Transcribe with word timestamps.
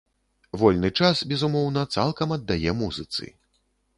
Вольны 0.61 0.89
час, 1.01 1.21
безумоўна, 1.33 1.83
цалкам 1.95 2.33
аддае 2.37 2.71
музыцы. 2.83 3.31